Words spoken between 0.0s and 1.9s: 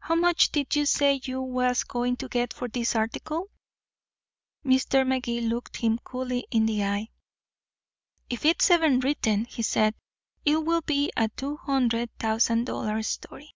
How much did you say you was